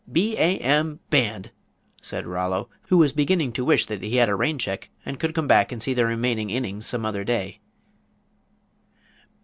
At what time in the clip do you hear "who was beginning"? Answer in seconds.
2.87-3.51